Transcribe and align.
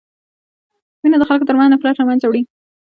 مینه 1.01 1.17
د 1.19 1.23
خلکو 1.29 1.47
ترمنځ 1.49 1.69
نفرت 1.73 1.95
له 1.97 2.05
منځه 2.09 2.25
وړي. 2.27 2.41